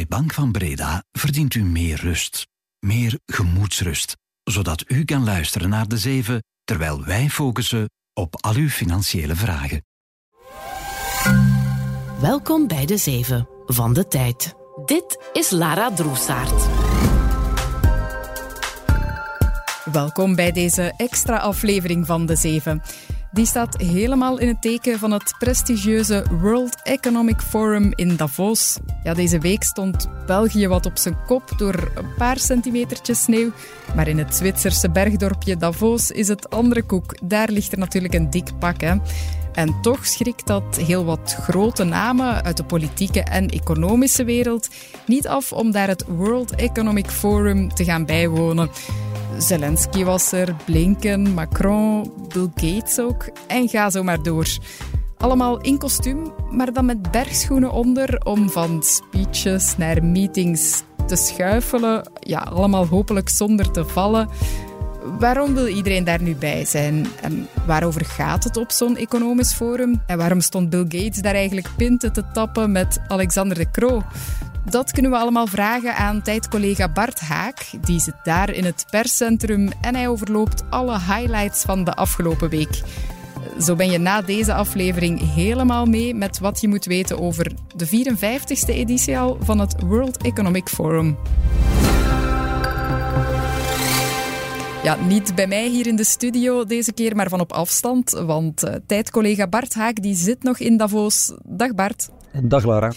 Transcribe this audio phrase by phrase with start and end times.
[0.00, 2.46] Bij Bank van Breda verdient u meer rust,
[2.78, 8.68] meer gemoedsrust, zodat u kan luisteren naar de zeven terwijl wij focussen op al uw
[8.68, 9.84] financiële vragen.
[12.20, 14.54] Welkom bij de zeven van de tijd.
[14.84, 16.68] Dit is Lara Droesaert.
[19.92, 22.82] Welkom bij deze extra aflevering van De Zeven.
[23.32, 28.78] Die staat helemaal in het teken van het prestigieuze World Economic Forum in Davos.
[29.02, 33.50] Ja, deze week stond België wat op zijn kop door een paar centimetertjes sneeuw.
[33.94, 37.14] Maar in het Zwitserse bergdorpje Davos is het andere koek.
[37.22, 38.80] Daar ligt er natuurlijk een dik pak.
[38.80, 38.94] Hè.
[39.52, 44.68] En toch schrikt dat heel wat grote namen uit de politieke en economische wereld
[45.06, 48.70] niet af om daar het World Economic Forum te gaan bijwonen.
[49.40, 53.28] Zelensky was er, Blinken, Macron, Bill Gates ook.
[53.46, 54.46] En ga zo maar door.
[55.16, 62.10] Allemaal in kostuum, maar dan met bergschoenen onder om van speeches naar meetings te schuifelen.
[62.20, 64.28] Ja, allemaal hopelijk zonder te vallen.
[65.18, 67.06] Waarom wil iedereen daar nu bij zijn?
[67.20, 70.02] En waarover gaat het op zo'n economisch forum?
[70.06, 74.02] En waarom stond Bill Gates daar eigenlijk pinten te tappen met Alexander de Croo?
[74.64, 77.70] Dat kunnen we allemaal vragen aan tijdcollega Bart Haak.
[77.80, 82.82] Die zit daar in het perscentrum en hij overloopt alle highlights van de afgelopen week.
[83.60, 87.86] Zo ben je na deze aflevering helemaal mee met wat je moet weten over de
[87.86, 91.16] 54ste editie al van het World Economic Forum.
[94.82, 98.10] Ja, niet bij mij hier in de studio deze keer, maar van op afstand.
[98.10, 101.32] Want uh, tijdcollega Bart Haak die zit nog in Davos.
[101.44, 102.08] Dag Bart.
[102.42, 102.92] Dag Lara.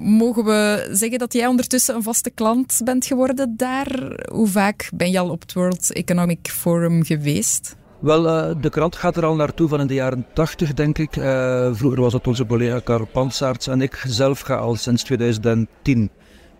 [0.00, 4.16] Mogen we zeggen dat jij ondertussen een vaste klant bent geworden daar?
[4.32, 7.76] Hoe vaak ben je al op het World Economic Forum geweest?
[8.00, 11.16] Wel, uh, de krant gaat er al naartoe van in de jaren 80, denk ik.
[11.16, 16.10] Uh, vroeger was het onze collega Karel Pansaerts en ik zelf ga al sinds 2010.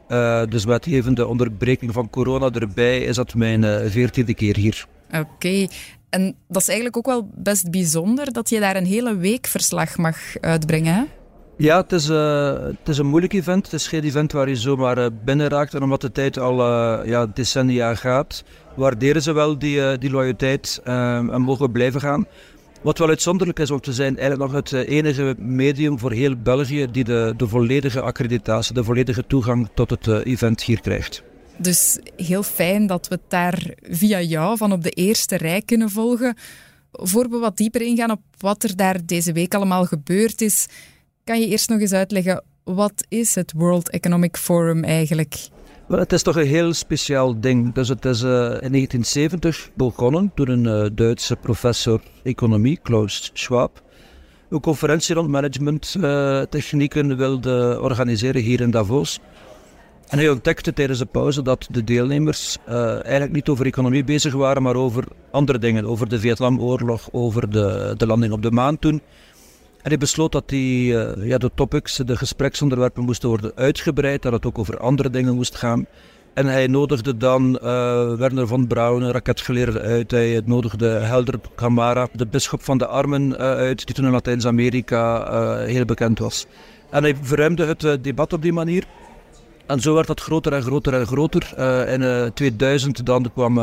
[0.09, 4.87] Uh, dus met even de onderbreking van corona erbij is dat mijn veertiende keer hier.
[5.09, 5.69] Oké, okay.
[6.11, 9.97] en dat is eigenlijk ook wel best bijzonder dat je daar een hele week verslag
[9.97, 11.05] mag uitbrengen, hè?
[11.59, 13.65] Ja, het is, uh, het is een moeilijk event.
[13.65, 15.75] Het is geen event waar je zomaar uh, binnen raakt.
[15.75, 18.45] En omdat de tijd al uh, ja, decennia gaat,
[18.77, 22.27] waarderen ze wel die, die loyaliteit en mogen blijven gaan.
[22.83, 26.87] Wat wel uitzonderlijk is, want we zijn eigenlijk nog het enige medium voor heel België
[26.91, 31.23] die de, de volledige accreditatie, de volledige toegang tot het event hier krijgt.
[31.57, 35.91] Dus heel fijn dat we het daar via jou van op de eerste rij kunnen
[35.91, 36.37] volgen.
[36.93, 40.67] Voor we wat dieper ingaan op wat er daar deze week allemaal gebeurd is,
[41.29, 45.49] kan je eerst nog eens uitleggen, wat is het World Economic Forum eigenlijk?
[45.87, 47.75] Wel, het is toch een heel speciaal ding.
[47.75, 53.83] Dus het is uh, in 1970 begonnen door een uh, Duitse professor economie, Klaus Schwab.
[54.51, 59.21] Een conferentie rond managementtechnieken uh, wilde organiseren hier in Davos.
[60.07, 64.63] En hij ontdekte tijdens de pauze dat de deelnemers eigenlijk niet over economie bezig waren,
[64.63, 65.85] maar over andere dingen.
[65.85, 69.03] Over de Vietnamoorlog, over de, de landing op de maan toen.
[69.83, 74.33] En hij besloot dat die, uh, ja, de topics, de gespreksonderwerpen moesten worden uitgebreid, dat
[74.33, 75.87] het ook over andere dingen moest gaan.
[76.35, 80.11] En hij nodigde dan uh, Werner von Braun, een raketgeleerde, uit.
[80.11, 85.57] Hij nodigde Helder Camara, de bisschop van de armen, uh, uit, die toen in Latijns-Amerika
[85.65, 86.47] heel bekend was.
[86.91, 88.85] En hij verruimde het debat op die manier.
[89.67, 91.59] En zo werd dat groter en groter en groter.
[91.89, 93.55] In uh, 2000 dan kwam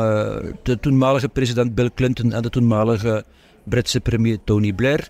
[0.62, 3.24] de toenmalige president Bill Clinton en de toenmalige
[3.64, 5.08] Britse premier Tony Blair.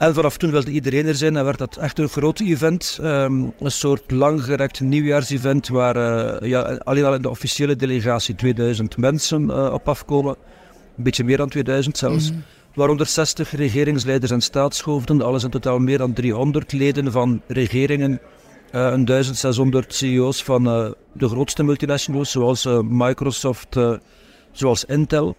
[0.00, 2.98] En vanaf toen wilde iedereen er zijn en werd dat echt een groot event.
[3.02, 8.96] Um, een soort langgerekt nieuwjaarsevent waar uh, ja, alleen al in de officiële delegatie 2000
[8.96, 10.36] mensen uh, op afkomen.
[10.96, 12.32] Een beetje meer dan 2000 zelfs.
[12.32, 12.42] Mm.
[12.74, 15.22] Waaronder 60 regeringsleiders en staatshoofden.
[15.22, 18.20] Alles in totaal meer dan 300 leden van regeringen.
[18.74, 20.64] Uh, een 1600 CEO's van
[21.12, 23.76] de grootste multinationals zoals Microsoft,
[24.52, 25.36] zoals Intel.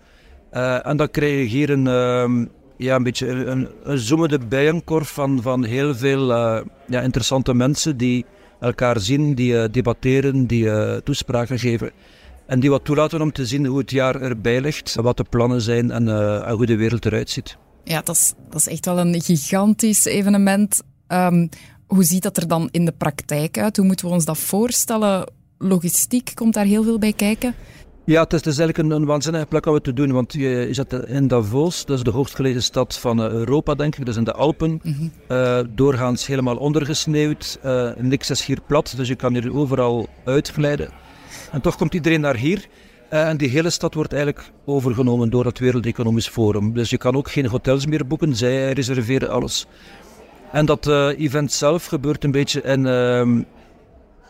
[0.84, 2.46] en dan krijg je hier een ehm,
[2.82, 7.98] ja, een beetje een, een zoemende bijenkorf van, van heel veel uh, ja, interessante mensen
[7.98, 8.26] die
[8.60, 11.92] elkaar zien, die uh, debatteren, die uh, toespraken geven.
[12.46, 15.62] En die wat toelaten om te zien hoe het jaar erbij ligt, wat de plannen
[15.62, 16.08] zijn en,
[16.52, 17.58] hoe de wereld eruit ziet.
[17.84, 20.82] Ja, dat is, dat is echt wel een gigantisch evenement.
[21.08, 21.50] Um,
[21.88, 23.78] hoe ziet dat er dan in de praktijk uit?
[23.78, 25.32] Hoe moeten we ons dat voorstellen?
[25.58, 27.56] Logistiek komt daar heel veel bij kijken.
[28.06, 30.40] Ja, het is dus eigenlijk een, een waanzinnige plek om het te doen, want je,
[30.40, 34.16] je zit in Davos, dat is de hoogstgelegen stad van uh, Europa, denk ik, dus
[34.16, 34.80] in de Alpen.
[34.84, 35.12] Mm -hmm.
[35.28, 40.90] uh, doorgaans helemaal ondergesneeuwd, uh, niks is hier plat, dus je kan hier overal uitglijden.
[41.52, 42.68] En toch komt iedereen naar hier.
[43.10, 46.74] en die hele stad wordt eigenlijk overgenomen door het Wereld Economisch Forum.
[46.74, 49.66] Dus je kan ook geen hotels meer boeken, zij reserveren alles.
[50.52, 50.88] En dat
[51.18, 53.42] event zelf gebeurt een beetje in ehm,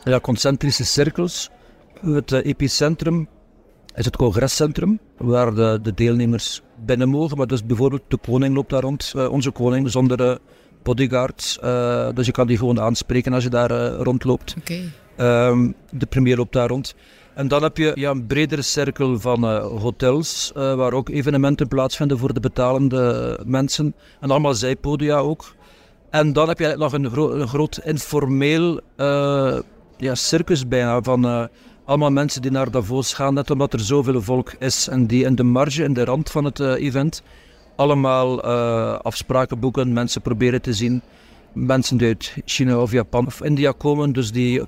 [0.04, 1.50] ja, concentrische cirkels.
[2.02, 3.28] Het epicentrum
[3.96, 7.38] is het congrescentrum, waar de, de, deelnemers binnen mogen.
[7.38, 10.40] Maar dus bijvoorbeeld de koning loopt daar rond, onze koning, zonder
[10.84, 11.60] bodyguards.
[12.14, 14.56] dus je kan die gewoon aanspreken als je daar rondloopt.
[14.60, 14.90] Okay.
[15.16, 16.96] Ehm, de premier loopt daar rond.
[17.34, 21.68] En dan heb je ja, een bredere cirkel van uh, hotels, uh, waar ook evenementen
[21.68, 23.96] plaatsvinden voor de betalende mensen.
[24.20, 25.56] En allemaal zijpodia ook.
[26.10, 29.60] En dan heb je nog een, gro een groot informeel uh,
[29.98, 31.50] ja, circus bijna van
[31.86, 35.36] allemaal mensen die naar Davos gaan, net omdat er zoveel volk is en die in
[35.36, 37.24] de marge, in de rand van het event,
[37.76, 38.44] allemaal
[39.02, 41.02] afspraken boeken, mensen proberen te zien.
[41.54, 44.62] Mensen die uit China of Japan of India komen, dus die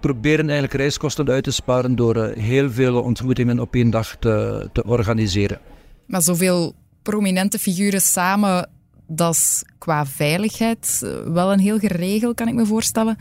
[0.00, 4.68] proberen eigenlijk reiskosten uit te sparen door eh, heel veel ontmoetingen op één dag te,
[4.72, 5.60] te organiseren.
[6.06, 8.68] Maar zoveel prominente figuren samen,
[9.06, 13.16] dat is qua veiligheid eh, wel een heel geregeld, kan ik me voorstellen.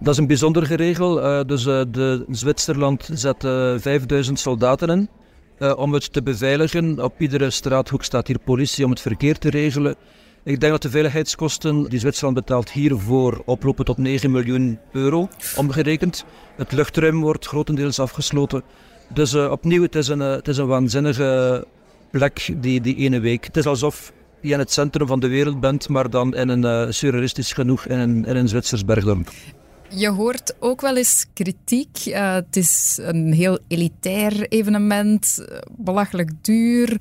[0.00, 1.22] Dat is een bijzonder geregel.
[1.22, 5.08] Uh, dus uh, de Zwitserland zet uh, 5000 soldaten in
[5.76, 7.04] om het te beveiligen.
[7.04, 9.94] Op iedere straathoek staat hier politie om het verkeer te regelen.
[10.44, 16.24] Ik denk dat de veiligheidskosten die Zwitserland betaalt hiervoor oplopen tot 9 miljoen euro, omgerekend.
[16.56, 18.62] Het luchtruim wordt grotendeels afgesloten.
[19.12, 21.66] Dus opnieuw, het is, een, het is een waanzinnige
[22.10, 23.44] plek die, die ene week.
[23.44, 26.94] Het is alsof je in het centrum van de wereld bent, maar dan in een
[26.94, 29.28] surrealistisch genoeg in een, in een Zwitsers bergdorp.
[29.90, 32.06] Je hoort ook wel eens kritiek.
[32.06, 35.44] Uh, het is een heel elitair evenement,
[35.76, 37.00] belachelijk duur,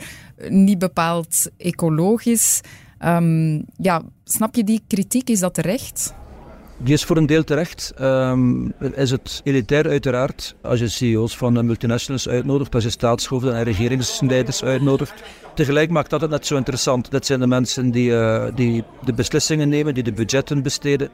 [0.50, 2.62] niet bepaald ecologisch.
[3.06, 5.30] Um, ja, snap je die kritiek?
[5.30, 6.14] Is dat terecht?
[6.78, 7.94] Die is voor een deel terecht.
[8.02, 13.64] Um, is het elitair uiteraard als je CEO's van multinationals uitnodigt, als je staatshoofden en
[13.64, 15.14] regeringsleiders uitnodigt.
[15.56, 17.12] Tegelijk maakt dat het net zo interessant.
[17.12, 21.10] Dat zijn de mensen die, uh, die de beslissingen nemen, die de budgetten besteden.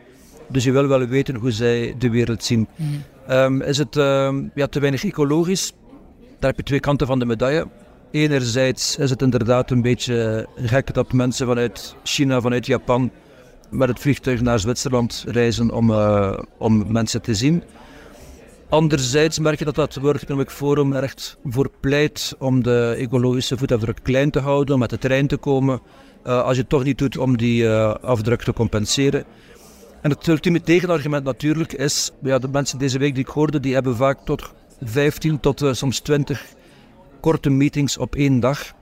[0.50, 2.68] Dus je wil wel weten hoe zij de wereld zien.
[2.76, 3.04] Mm.
[3.30, 3.96] Um, is het
[4.56, 5.74] ja, te weinig ecologisch?
[6.40, 7.68] Daar heb je twee kanten van de medaille.
[8.12, 13.12] Enerzijds is het inderdaad een beetje gek dat mensen vanuit China, vanuit Japan,
[13.70, 17.64] met het vliegtuig naar Zwitserland reizen om, uh, om mensen te zien.
[18.70, 23.58] Anderzijds merk je dat dat World Economic Forum er echt voor pleit om de ecologische
[23.58, 25.82] voetafdruk klein te houden, om met de trein te komen,
[26.26, 29.24] uh, als je het toch niet doet om die uh, afdruk te compenseren.
[30.04, 33.74] En het ultieme tegenargument natuurlijk is, ja, de mensen deze week die ik hoorde, die
[33.74, 36.46] hebben vaak tot 15 tot soms 20
[37.20, 38.74] korte meetings op één dag.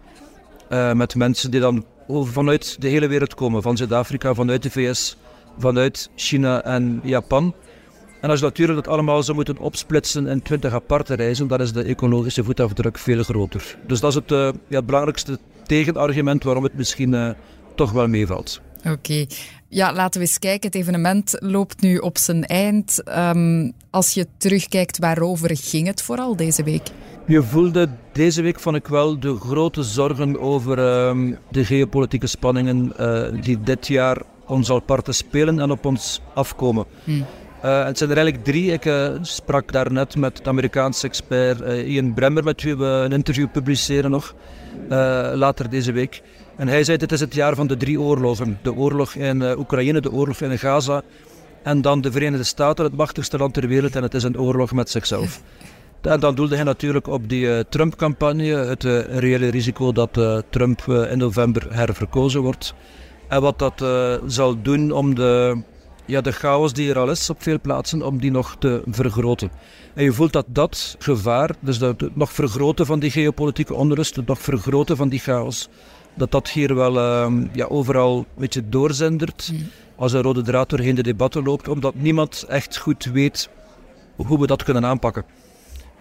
[0.69, 3.61] Uh, met mensen die dan vanuit de hele wereld komen.
[3.61, 5.17] Van Zuid-Afrika, vanuit de VS,
[5.57, 7.53] vanuit China en Japan.
[8.21, 11.73] En als je natuurlijk dat allemaal zou moeten opsplitsen in 20 aparte reizen, dan is
[11.73, 13.77] de ecologische voetafdruk veel groter.
[13.87, 17.35] Dus dat is het, uh, ja, het belangrijkste tegenargument waarom het misschien
[17.75, 18.61] toch wel meevalt.
[18.85, 18.91] Oké.
[18.91, 19.27] Okay.
[19.67, 20.69] Ja, laten we eens kijken.
[20.69, 23.03] Het evenement loopt nu op zijn eind.
[23.17, 26.87] Um, als je terugkijkt, waarover ging het vooral deze week?
[27.27, 32.93] Je voelde deze week, vond ik wel, de grote zorgen over uh, de geopolitieke spanningen
[32.99, 36.85] uh, die dit jaar ons al parten spelen en op ons afkomen.
[37.03, 37.25] Hmm.
[37.65, 38.71] Uh, het zijn er eigenlijk drie.
[38.71, 43.47] Ik uh, sprak daarnet met de Amerikaanse expert Ian Bremmer, met wie we een interview
[43.51, 44.35] publiceren nog
[45.33, 46.21] later deze week.
[46.61, 50.01] En hij zei: Dit is het jaar van de drie oorlogen: de oorlog in Oekraïne,
[50.01, 51.01] de oorlog in Gaza
[51.63, 54.71] en dan de Verenigde Staten, het machtigste land ter wereld, en het is een oorlog
[54.71, 55.41] met zichzelf.
[56.01, 60.37] En dan doelde hij natuurlijk op die uh, Trump-campagne, het uh, reële risico dat uh,
[60.49, 62.73] Trump in november herverkozen wordt.
[63.27, 63.85] En wat dat
[64.25, 65.61] zal doen om de,
[66.05, 69.51] ja, de chaos die er al is op veel plaatsen, om die nog te vergroten.
[69.93, 74.15] En je voelt dat dat gevaar, dus dat het nog vergroten van die geopolitieke onrust,
[74.15, 75.69] het nog vergroten van die chaos,
[76.13, 79.49] dat dat hier wel ehm, ja, overal een beetje doorzendert.
[79.51, 79.59] Mm.
[79.95, 83.49] Als een rode draad doorheen de debatten loopt, omdat niemand echt goed weet
[84.15, 85.25] hoe we dat kunnen aanpakken.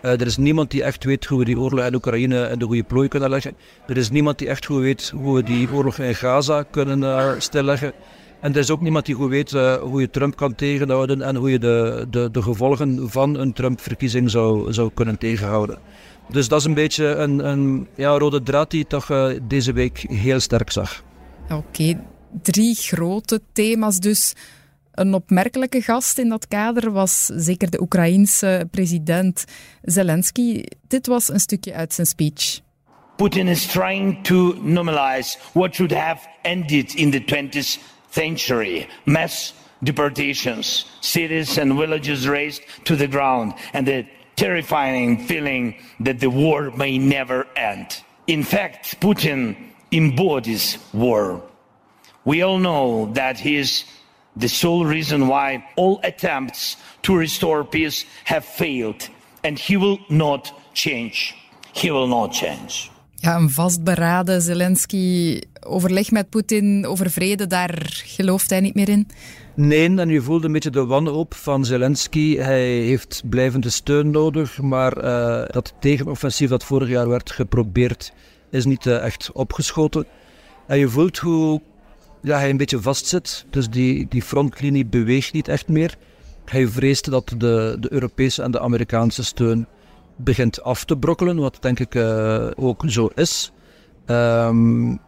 [0.03, 2.65] Uh, er is niemand die echt weet hoe we die oorlog in Oekraïne en de
[2.65, 3.57] goede plooi kunnen leggen.
[3.87, 7.31] Er is niemand die echt goed weet hoe we die oorlog in Gaza kunnen uh,
[7.39, 7.93] stilleggen.
[8.41, 11.37] En er is ook niemand die goed weet uh, hoe je Trump kan tegenhouden en
[11.37, 15.79] hoe je de, de, de gevolgen van een Trump-verkiezing zou, zou kunnen tegenhouden.
[16.31, 19.99] Dus dat is een beetje een, een ja, rode draad die ik toch deze week
[19.99, 21.03] heel sterk zag.
[21.45, 21.99] Oké, okay.
[22.43, 24.35] drie grote thema's dus.
[24.91, 29.45] Een opmerkelijke gast in dat kader was zeker de Oekraïense president
[29.83, 30.65] Zelensky.
[30.89, 32.61] Dit was een stukje uit zijn speech.
[33.17, 37.79] Putin is trying to normalize what should have ended in the 20th
[38.11, 38.87] century.
[39.05, 44.05] Mass deportations, cities and villages razed to the ground, and the
[44.41, 47.87] terrifying feeling that the war may never end.
[48.27, 49.55] In fact, Putin
[49.91, 51.43] embodies war.
[52.25, 53.85] We all know that he is
[54.37, 59.09] the sole reason why all attempts to restore peace have failed.
[59.45, 61.35] And he will not change.
[61.75, 62.91] He will not change.
[63.15, 69.09] Ja, een vastberaden Zelensky overleg met Poetin over vrede, daar gelooft hij niet meer in?
[69.61, 72.37] Nee, en je voelde een beetje de wanhoop van Zelensky.
[72.37, 78.13] Hij heeft blijvende steun nodig, maar uh, dat tegenoffensief dat vorig jaar werd geprobeerd,
[78.51, 80.07] is niet uh, echt opgeschoten.
[80.67, 81.61] En je voelt hoe
[82.23, 83.47] ja, hij een beetje vastzit.
[83.51, 85.97] Dus die, die frontlinie beweegt niet echt meer.
[86.45, 89.67] Hij vreest dat de, de Europese en de Amerikaanse steun
[90.17, 93.53] begint af te brokkelen, wat denk ik uh, ook zo is.
[94.07, 95.01] Um,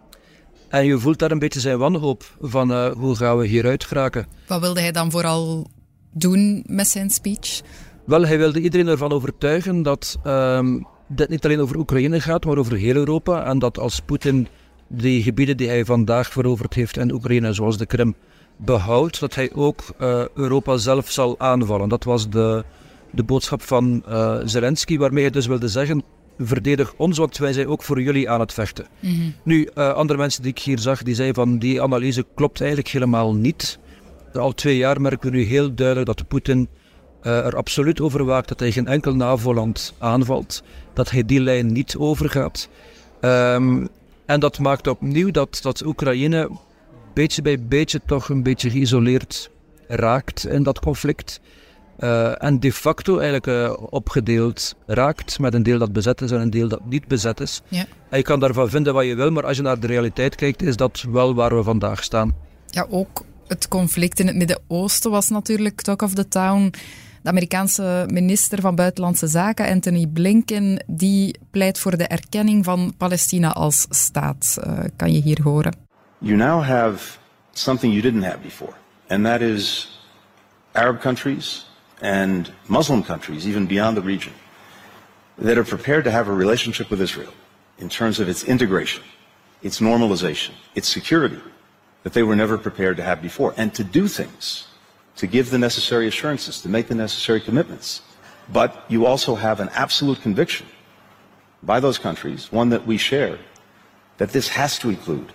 [0.72, 4.26] en je voelt daar een beetje zijn wanhoop van uh, hoe gaan we hieruit geraken.
[4.46, 5.70] Wat wilde hij dan vooral
[6.12, 7.60] doen met zijn speech?
[8.04, 12.56] Wel, hij wilde iedereen ervan overtuigen dat um, dit niet alleen over Oekraïne gaat, maar
[12.56, 13.44] over heel Europa.
[13.44, 14.48] En dat als Poetin
[14.88, 18.14] die gebieden die hij vandaag veroverd heeft in Oekraïne, zoals de Krim,
[18.56, 21.88] behoudt, dat hij ook uh, Europa zelf zal aanvallen.
[21.88, 22.64] Dat was de,
[23.10, 26.02] de boodschap van uh, Zelensky, waarmee hij dus wilde zeggen:
[26.46, 28.86] verdedig ons, want wij zijn ook voor jullie aan het vechten.
[29.00, 29.34] Mm -hmm.
[29.42, 32.90] Nu, uh, andere mensen die ik hier zag, die zeiden van die analyse klopt eigenlijk
[32.90, 33.78] helemaal niet.
[34.32, 36.68] Al twee jaar merken we nu heel duidelijk dat Poetin
[37.22, 40.62] uh, er absoluut over waakt dat hij geen enkel NAVO-land aanvalt,
[40.94, 42.68] dat hij die lijn niet overgaat.
[43.20, 43.88] Um,
[44.26, 46.50] en dat maakt opnieuw dat, dat Oekraïne
[47.14, 49.50] beetje bij beetje toch een beetje geïsoleerd
[49.86, 51.40] raakt in dat conflict.
[52.02, 56.40] Uh, en de facto eigenlijk uh, opgedeeld raakt met een deel dat bezet is en
[56.40, 57.62] een deel dat niet bezet is.
[57.68, 57.84] Ja.
[58.08, 60.62] En je kan daarvan vinden wat je wil, maar als je naar de realiteit kijkt,
[60.62, 62.34] is dat wel waar we vandaag staan.
[62.66, 66.70] Ja, ook het conflict in het Midden-Oosten was natuurlijk talk of the town.
[67.22, 73.52] De Amerikaanse minister van Buitenlandse Zaken, Anthony Blinken, die pleit voor de erkenning van Palestina
[73.52, 74.58] als staat.
[74.66, 75.76] Uh, kan je hier horen.
[76.18, 77.18] You now have
[77.52, 78.72] something you didn't have before,
[79.08, 79.90] and that is
[80.72, 81.70] Arab countries
[82.02, 84.34] and Muslim countries, even beyond the region,
[85.38, 87.32] that are prepared to have a relationship with Israel
[87.78, 89.02] in terms of its integration,
[89.62, 91.40] its normalization, its security,
[92.02, 94.66] that they were never prepared to have before, and to do things
[95.16, 98.02] to give the necessary assurances, to make the necessary commitments.
[98.52, 100.66] But you also have an absolute conviction
[101.62, 103.38] by those countries, one that we share,
[104.18, 105.32] that this has to include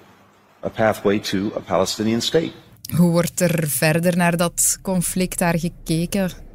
[0.64, 2.54] a pathway to a Palestinian state.
[2.96, 6.47] Hoe wordt er verder naar dat conflict daar gekeken?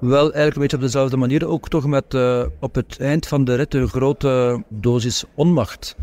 [0.00, 1.48] Wel, eigenlijk een beetje op dezelfde manier.
[1.48, 5.96] Ook toch met uh, op het eind van de rit een grote dosis onmacht.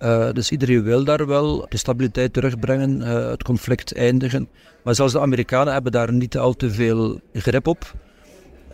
[0.00, 4.48] Uh, dus iedereen wil daar wel de stabiliteit terugbrengen, uh, het conflict eindigen.
[4.82, 7.92] Maar zelfs de Amerikanen hebben daar niet al te veel grip op.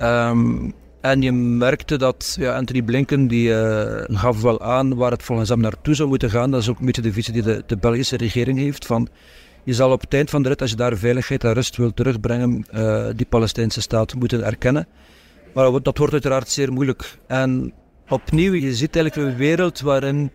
[0.02, 3.54] Um, en je merkte dat ja, Anthony Blinken die,
[4.08, 6.50] gaf wel aan waar het volgens hem naartoe zou moeten gaan.
[6.50, 8.86] Dat is ook een beetje de visie die de, de Belgische regering heeft.
[8.86, 9.08] Van,
[9.64, 11.94] je zal op het eind van de rit, als je daar veiligheid en rust wil
[11.94, 12.64] terugbrengen,
[13.16, 14.86] die Palestijnse staat moeten erkennen.
[15.54, 17.18] Maar dat wordt uiteraard zeer moeilijk.
[17.26, 17.72] En
[18.08, 20.30] opnieuw, je ziet eigenlijk een wereld waarin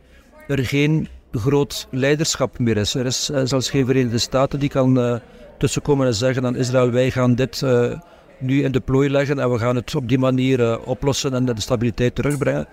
[0.47, 2.93] er geen groot leiderschap meer is.
[2.95, 5.15] Er is uh, zelfs geen Verenigde Staten die kan uh,
[5.57, 7.99] tussenkomen en zeggen aan Israël: wij gaan dit uh,
[8.39, 11.53] nu in de plooi leggen en we gaan het op die manier oplossen en de
[11.61, 12.67] stabiliteit terugbrengen.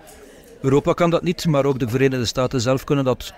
[0.61, 3.33] Europa kan dat niet, maar ook de Verenigde Staten zelf kunnen dat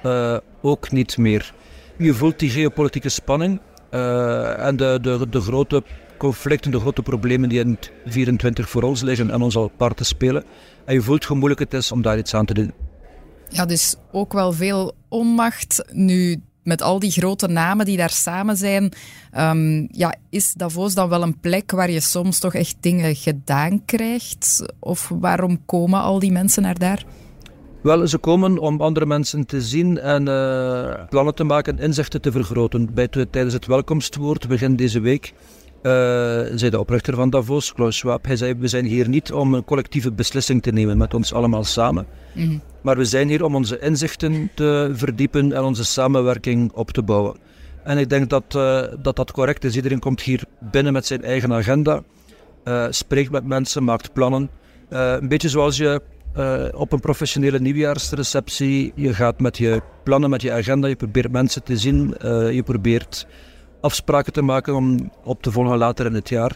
[0.62, 1.54] ook niet meer.
[1.98, 3.60] Je voelt die geopolitieke spanning
[4.58, 5.84] en de, de, de grote
[6.18, 10.44] conflicten, de grote problemen die in 24 voor ons liggen en ons al parten spelen.
[10.86, 12.74] En je voelt hoe moeilijk het is om daar iets aan te doen.
[13.50, 15.86] Ja, dus ook wel veel onmacht.
[15.92, 18.94] Nu, met al die grote namen die daar samen zijn,
[19.38, 23.86] um, ja, is Davos dan wel een plek waar je soms toch echt dingen gedaan
[23.86, 24.66] krijgt?
[24.80, 27.06] Of waarom komen al die mensen naar daar?
[27.86, 32.22] Wel, ze komen om andere mensen te zien en uh, plannen te maken en inzichten
[32.22, 32.94] te vergroten.
[32.94, 35.34] Bij, tijdens het welkomstwoord begin deze week
[35.78, 35.92] uh,
[36.56, 39.64] zei de oprichter van Davos, Klaus Schwab, hij zei we zijn hier niet om een
[39.64, 42.06] collectieve beslissing te nemen met ons allemaal samen.
[42.34, 42.62] Mm -hmm.
[42.82, 47.38] Maar we zijn hier om onze inzichten te verdiepen en onze samenwerking op te bouwen.
[47.84, 49.76] En ik denk dat uh, dat, dat correct is.
[49.76, 52.04] Iedereen komt hier binnen met zijn eigen agenda,
[52.64, 54.50] uh, spreekt met mensen, maakt plannen.
[54.90, 56.02] een beetje zoals je
[56.76, 61.64] op een professionele nieuwjaarsreceptie, je gaat met je plannen, met je agenda, je probeert mensen
[61.64, 62.16] te zien,
[62.52, 63.28] je probeert
[63.82, 66.56] afspraken te maken om op te volgen later in het jaar.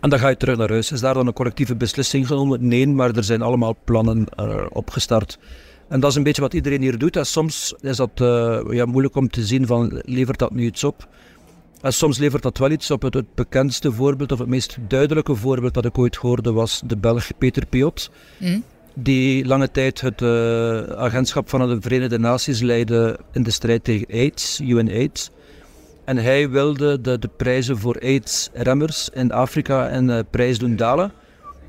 [0.00, 0.92] En dan ga je terug naar huis.
[0.92, 2.68] Is daar dan een collectieve beslissing genomen?
[2.68, 5.38] Nee, maar er zijn allemaal plannen uh, opgestart.
[5.88, 7.16] En dat is een beetje wat iedereen hier doet.
[7.16, 8.10] En soms is dat
[8.70, 11.08] ja, moeilijk om te zien van levert dat nu iets op.
[11.80, 13.02] En soms levert dat wel iets op.
[13.02, 16.96] Het, het, bekendste voorbeeld of het meest duidelijke voorbeeld dat ik ooit hoorde was de
[16.96, 18.10] Belg Peter Piot.
[18.36, 18.64] Mm.
[18.94, 24.06] Die lange tijd het uh, agentschap van de Verenigde Naties leidde in de strijd tegen
[24.10, 25.30] AIDS, UN-AIDS.
[26.04, 31.12] En hij wilde de, de prijzen voor AIDS-remmers in Afrika en uh, prijs doen dalen.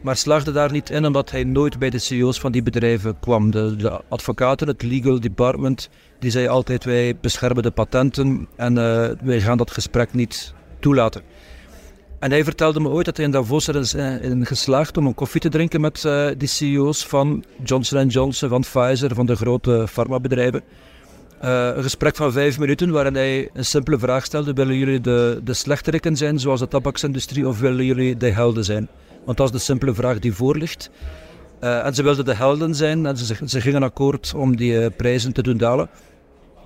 [0.02, 3.52] Maar slaagde daar niet in omdat hij nooit bij de CEO's van die bedrijven kwam.
[3.52, 5.90] De, de advocaten, het legal department,
[6.20, 11.22] die zei altijd wij beschermen de patenten en uh, wij gaan dat gesprek niet toelaten.
[12.20, 15.14] En hij vertelde me ooit dat hij in Davos er is in geslaagd om een
[15.14, 19.86] koffie te drinken met uh, die CEO's van Johnson Johnson, van Pfizer, van de grote
[19.90, 20.64] farmabedrijven.
[21.40, 25.54] Een gesprek van vijf minuten waarin hij een simpele vraag stelde: willen jullie de, de
[25.54, 28.88] slechteriken zijn, zoals de tabaksindustrie, of willen jullie de helden zijn?
[29.30, 30.90] Want dat is de simpele vraag die voor ligt.
[31.62, 34.86] Uh, en ze wilden de helden zijn en ze, ze gingen akkoord om die uh,
[34.98, 35.90] prijzen te doen dalen.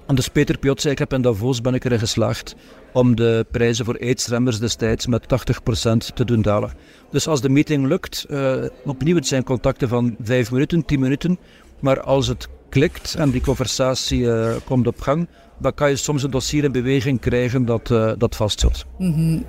[0.08, 2.55] En dus Peter Piot zei, ik heb in Davos ben ik erin geslaagd
[2.93, 6.72] om de prijzen voor aidsremmers destijds met 80% te doen dalen.
[7.12, 8.55] Dus als de meeting lukt, uh,
[8.86, 11.39] opnieuw het zijn contacten van 5 minuten, 10 minuten,
[11.79, 14.27] maar als het klikt en die conversatie
[14.65, 15.27] komt op gang,
[15.60, 18.86] dan kan je soms een dossier in beweging krijgen dat, dat vastzit.
[18.98, 19.46] -hmm.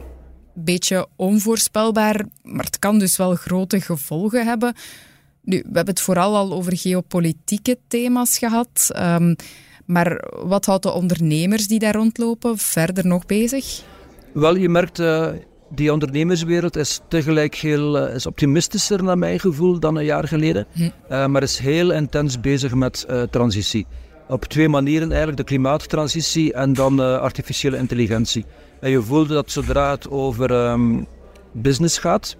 [0.54, 4.74] Beetje onvoorspelbaar, maar het kan dus wel grote gevolgen hebben.
[5.40, 8.90] Nu, we hebben het vooral al over geopolitieke thema's gehad.
[8.96, 9.36] Um,
[9.84, 13.82] maar wat houdt de ondernemers die daar rondlopen verder nog bezig?
[14.32, 15.28] Wel, je merkt, uh,
[15.70, 20.66] die ondernemerswereld is tegelijk heel uh, is optimistischer naar mijn gevoel dan een jaar geleden.
[20.72, 20.82] Hm.
[20.82, 23.86] Uh, maar is heel intens bezig met transitie.
[24.28, 28.44] Op twee manieren eigenlijk, de klimaattransitie en dan artificiële intelligentie.
[28.84, 31.06] En je voelde dat zodra het over um,
[31.52, 32.36] business gaat,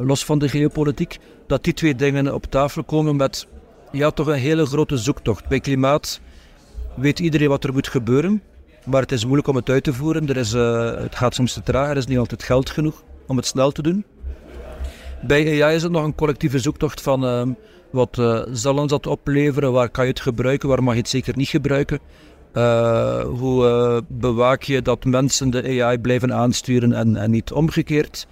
[0.00, 3.46] los van de geopolitiek, dat die twee dingen op tafel komen met
[3.92, 5.48] ja, toch een hele grote zoektocht.
[5.48, 6.20] Bij klimaat
[6.96, 8.42] weet iedereen wat er moet gebeuren,
[8.84, 10.28] maar het is moeilijk om het uit te voeren.
[10.28, 13.36] Er is, uh, het gaat soms te traag, er is niet altijd geld genoeg om
[13.36, 14.04] het snel te doen.
[15.22, 17.54] Bij AI is het nog een collectieve zoektocht van uh,
[17.90, 21.08] wat uh, zal ons dat opleveren, waar kan je het gebruiken, waar mag je het
[21.08, 21.98] zeker niet gebruiken.
[23.24, 28.26] Hoe bewaak je dat mensen de AI blijven aansturen en, en niet omgekeerd.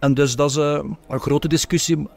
[0.00, 2.08] En dus dat is een grote discussie.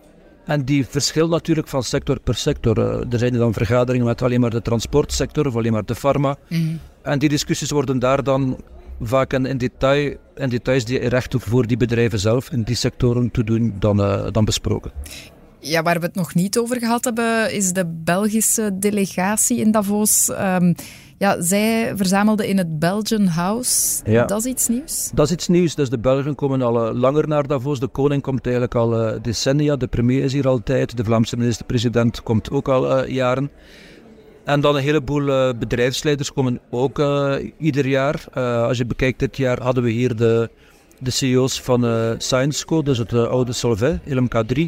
[0.45, 2.79] En die verschilt natuurlijk van sector per sector.
[3.09, 6.35] Er zijn dan vergaderingen met alleen maar de transportsector of alleen maar de pharma.
[6.49, 6.79] Mm.
[7.01, 8.57] En die discussies worden daar dan
[9.01, 13.31] vaak in, in, detail, in details die recht voor die bedrijven zelf in die sectoren
[13.31, 13.97] te doen dan,
[14.31, 14.91] dan besproken.
[15.59, 20.29] Ja, waar we het nog niet over gehad hebben, is de Belgische delegatie in Davos.
[20.29, 20.75] Um,
[21.17, 24.01] ja, zij verzamelden in het Belgian House.
[24.05, 24.25] Ja.
[24.25, 25.11] Dat is iets nieuws?
[25.13, 25.75] Dat is iets nieuws.
[25.75, 27.79] Dus de Belgen komen al uh, langer naar Davos.
[27.79, 29.75] De koning komt eigenlijk al uh, decennia.
[29.75, 30.97] De premier is hier altijd.
[30.97, 33.51] De Vlaamse minister-president komt ook al uh, jaren.
[34.43, 37.01] En dan een heleboel bedrijfsleiders komen ook
[37.57, 38.25] ieder jaar.
[38.67, 40.49] als je bekijkt, dit jaar hadden we hier de,
[40.99, 41.85] de CEO's van
[42.17, 44.61] ScienceCo, dus het oude Solvay, LMK3.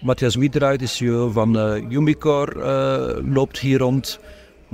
[0.00, 1.56] Matthias Miedraai, de CEO van
[1.92, 4.18] Umicore, loopt hier rond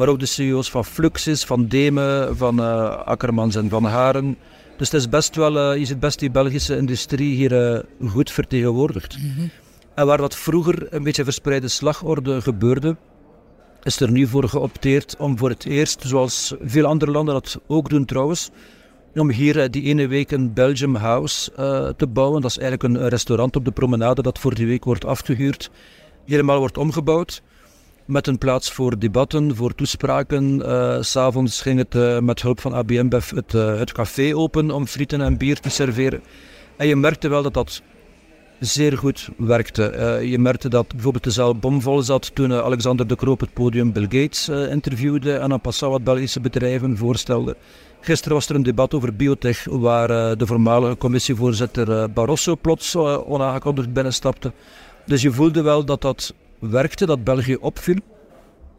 [0.01, 4.37] maar ook de CEO's van Fluxus, van Demen, van uh, Akkermans en van Haren.
[4.77, 9.19] Dus het is best wel, je ziet best die Belgische industrie hier uh, goed vertegenwoordigd.
[9.19, 9.51] Mm -hmm.
[9.95, 12.97] En waar dat vroeger een beetje verspreide slagorde gebeurde,
[13.83, 17.89] is er nu voor geopteerd om voor het eerst, zoals veel andere landen dat ook
[17.89, 18.51] doen trouwens,
[19.15, 21.53] om hier die ene week een Belgium House
[21.97, 22.41] te bouwen.
[22.41, 25.71] Dat is eigenlijk een restaurant op de promenade dat voor die week wordt afgehuurd.
[26.27, 27.43] Helemaal wordt omgebouwd
[28.11, 30.59] met een plaats voor debatten, voor toespraken.
[30.59, 34.87] Uh, S'avonds ging het uh, met hulp van ABM het, uh, het café open om
[34.87, 36.23] frieten en bier te serveren.
[36.77, 37.83] En je merkte wel dat dat
[38.59, 40.19] zeer goed werkte.
[40.25, 44.03] je merkte dat bijvoorbeeld de zaal bomvol zat toen Alexander de Kroop het podium Bill
[44.03, 47.57] Gates interviewde en aan passant wat Belgische bedrijven voorstelde.
[48.01, 54.53] Gisteren was er een debat over biotech waar de voormalige commissievoorzitter Barroso plots onaangekondigd binnenstapte.
[55.07, 57.99] Dus je voelde wel dat dat werkte, dat België opviel.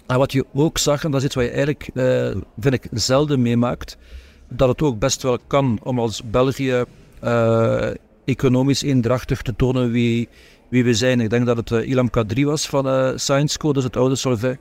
[0.08, 2.88] En wat je ook zag, en dat is iets wat je eigenlijk, uh, vind ik,
[2.92, 3.98] zelden meemaakt,
[4.50, 6.84] dat het ook best wel kan om als België
[7.24, 7.90] uh,
[8.26, 10.30] economisch eendrachtig te tonen wie,
[10.70, 11.20] wie we zijn.
[11.20, 14.16] Ik denk dat het uh, Ilham Kadri was van uh, Science Code, dus het oude
[14.16, 14.58] Solvay,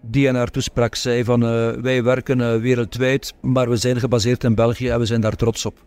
[0.00, 1.40] die in haar toespraak zei van
[1.82, 5.82] wij werken wereldwijd, maar we zijn gebaseerd in België en we zijn daar trots op.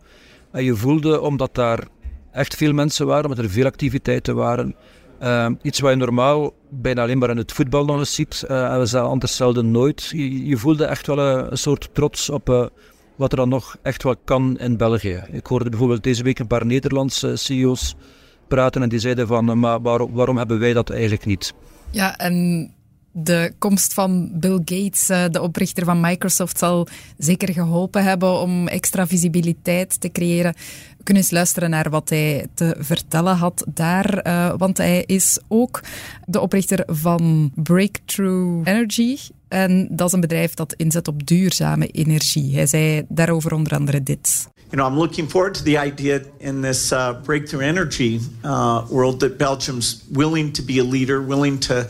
[0.50, 1.88] En je voelde, omdat daar
[2.32, 4.74] echt veel mensen waren, omdat er veel activiteiten waren,
[5.22, 8.44] uh, iets wat je normaal bijna alleen maar in het voetbal nog eens ziet.
[8.50, 10.08] Uh, en we zagen anders zelden nooit.
[10.12, 12.66] Je, voelde echt wel een, soort trots op uh,
[13.16, 15.22] wat er dan nog echt wel kan in België.
[15.30, 17.94] Ik hoorde bijvoorbeeld deze week een paar Nederlandse CEO's
[18.48, 21.54] praten en die zeiden van, maar waarom, hebben wij dat eigenlijk niet?
[21.90, 22.70] Ja, en
[23.12, 28.68] de komst van Bill Gates, eh, de oprichter van Microsoft, zal zeker geholpen hebben om
[28.68, 30.54] extra visibiliteit te creëren.
[31.08, 35.80] Kunnen eens luisteren naar wat hij te vertellen had daar, uh, want hij is ook
[36.26, 39.18] de oprichter van Breakthrough Energy.
[39.48, 42.54] En dat is een bedrijf dat inzet op duurzame energie.
[42.54, 44.48] Hij zei daarover onder andere dit.
[44.70, 49.20] You know, I'm looking forward to the idea in this uh, breakthrough energy uh, world
[49.20, 51.86] that Belgium's willing to be a leader, willing to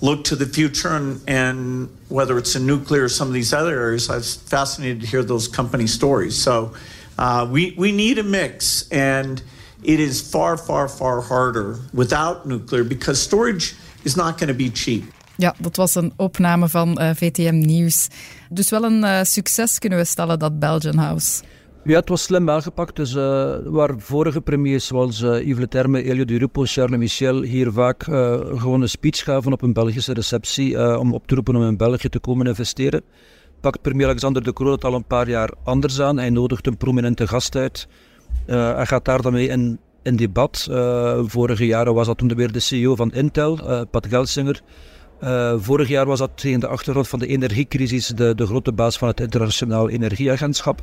[0.00, 3.80] look to the future, and, and whether it's in nuclear or some of these other
[3.80, 6.42] areas, I was fascinated to hear those company stories.
[6.42, 6.72] So
[7.20, 9.42] uh, we we need a mix, and
[9.82, 14.70] it is far, far, far harder without nuclear because storage is not going to be
[14.72, 15.04] cheap.
[15.36, 18.08] Ja, dat was een opname van uh, VTM Nieuws.
[18.50, 21.42] Dus wel een uh, succes kunnen we stellen, dat Belgian House.
[21.84, 22.96] Ja, het was slim aangepakt.
[22.96, 27.72] Dus, uh, waar vorige premiers zoals uh, Yves Leterme, Elio Di Rupo, Charles Michel hier
[27.72, 31.62] vaak uh, gewoon een speech gaven op een Belgische receptie om op te roepen om
[31.62, 33.02] in België te komen investeren,
[33.60, 36.18] pakt premier Alexander de Croo het al een paar jaar anders aan.
[36.18, 37.88] Hij nodigt een prominente gast uit.
[38.46, 40.68] hij gaat daar dan mee in, in debat.
[41.22, 44.60] vorige jaren was dat toen weer de CEO van Intel, Pat Gelsinger.
[45.56, 49.08] vorig jaar was dat tegen de achtergrond van de energiecrisis de, de grote baas van
[49.08, 50.82] het Internationaal Energieagentschap.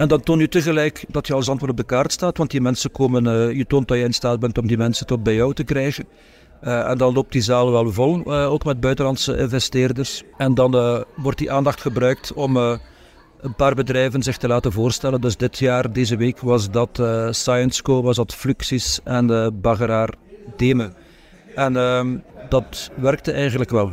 [0.00, 2.60] En dan toon je tegelijk dat je als antwoord op de kaart staat, want die
[2.60, 5.34] mensen komen, uh, je toont dat je in staat bent om die mensen tot bij
[5.34, 6.04] jou te krijgen.
[6.64, 10.22] Uh, en dan loopt die zaal wel vol, uh, ook met buitenlandse investeerders.
[10.36, 15.20] En dan wordt die aandacht gebruikt om een paar bedrijven zich te laten voorstellen.
[15.20, 20.14] Dus dit jaar, deze week, was dat ScienceCo, was dat Fluxis en Bageraar
[20.56, 20.92] Deme.
[21.54, 22.16] En ehm,
[22.48, 23.92] dat werkte eigenlijk wel.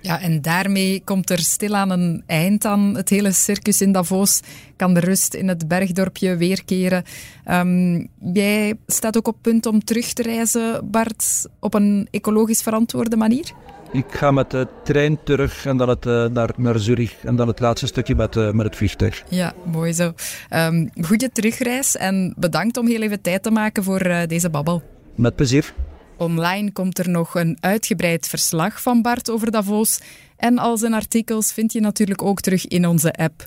[0.00, 4.40] Ja, en daarmee komt er stilaan een eind aan het hele circus in Davos.
[4.76, 7.04] Kan de rust in het bergdorpje weerkeren.
[7.50, 13.16] Um, jij staat ook op punt om terug te reizen, Bart, op een ecologisch verantwoorde
[13.16, 13.52] manier?
[13.92, 17.48] Ik ga met de trein terug en dan het, uh, naar, naar Zurich en dan
[17.48, 19.22] het laatste stukje met, uh, met het vliegtuig.
[19.28, 20.12] Ja, mooi zo.
[20.50, 24.82] Um, goede terugreis en bedankt om heel even tijd te maken voor uh, deze babbel.
[25.14, 25.74] Met plezier.
[26.20, 30.00] Online komt er nog een uitgebreid verslag van Bart over Davos.
[30.36, 33.46] En al zijn artikels vind je natuurlijk ook terug in onze app.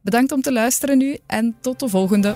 [0.00, 2.34] Bedankt om te luisteren nu en tot de volgende.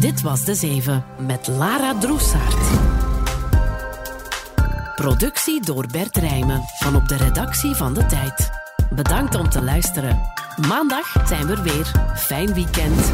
[0.00, 2.80] Dit was De Zeven met Lara Droesaert.
[4.94, 8.50] Productie door Bert Rijmen van op de redactie van De Tijd.
[8.94, 10.20] Bedankt om te luisteren.
[10.68, 12.14] Maandag zijn we weer.
[12.14, 13.12] Fijn weekend.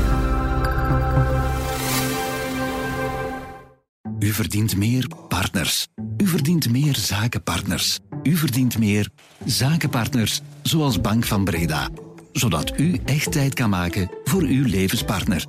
[4.22, 5.88] U verdient meer partners.
[6.16, 7.98] U verdient meer zakenpartners.
[8.22, 9.08] U verdient meer
[9.44, 11.88] zakenpartners, zoals Bank van Breda.
[12.32, 15.44] Zodat u echt tijd kan maken voor uw levenspartner.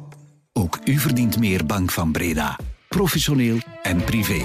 [0.54, 2.60] Ook u verdient meer Bank van Breda.
[2.90, 4.42] Professioneel en privé.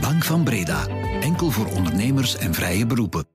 [0.00, 0.86] Bank van Breda.
[1.20, 3.33] Enkel voor ondernemers en vrije beroepen.